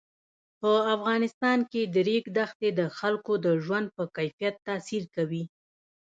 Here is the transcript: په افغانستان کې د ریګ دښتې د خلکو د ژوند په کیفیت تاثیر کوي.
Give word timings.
په 0.59 0.71
افغانستان 0.95 1.59
کې 1.71 1.81
د 1.93 1.95
ریګ 2.07 2.25
دښتې 2.37 2.69
د 2.79 2.81
خلکو 2.97 3.33
د 3.45 3.47
ژوند 3.63 3.87
په 3.95 4.03
کیفیت 4.15 4.55
تاثیر 4.67 5.03
کوي. 5.15 5.43